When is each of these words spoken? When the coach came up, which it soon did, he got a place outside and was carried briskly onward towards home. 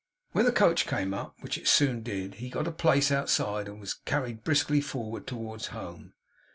When 0.31 0.45
the 0.45 0.51
coach 0.51 0.87
came 0.87 1.13
up, 1.13 1.35
which 1.41 1.59
it 1.59 1.67
soon 1.67 2.01
did, 2.01 2.33
he 2.41 2.49
got 2.49 2.65
a 2.65 2.71
place 2.71 3.11
outside 3.11 3.67
and 3.69 3.79
was 3.79 3.93
carried 3.93 4.43
briskly 4.43 4.81
onward 4.95 5.27
towards 5.27 5.67
home. 5.67 6.13